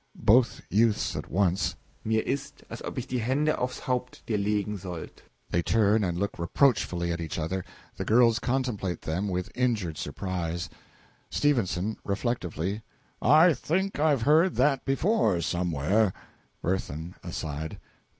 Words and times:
BOTH 0.15 0.61
YOUTHS 0.71 1.15
AT 1.15 1.29
ONCE. 1.29 1.75
Mir 2.03 2.23
ist 2.25 2.63
als 2.71 2.81
ob 2.81 2.97
ich 2.97 3.05
die 3.05 3.21
HandeAufs 3.21 3.81
Haupt 3.85 4.25
Dir 4.25 4.39
legen 4.39 4.75
sollt' 4.75 5.21
(They 5.51 5.61
turn 5.61 6.03
and 6.03 6.17
look 6.17 6.39
reproachfully 6.39 7.11
at 7.11 7.21
each 7.21 7.37
other 7.37 7.63
the 7.97 8.03
girls 8.03 8.39
contemplate 8.39 9.03
them 9.03 9.27
with 9.27 9.51
injured 9.53 9.99
surprise.) 9.99 10.71
S. 11.31 11.77
(Reflectively.) 12.03 12.81
I 13.21 13.53
think 13.53 13.99
I've 13.99 14.23
heard 14.23 14.55
that 14.55 14.85
before 14.85 15.39
somewhere. 15.39 16.13
WIRTHIN. 16.63 17.13
(Aside.) 17.23 17.77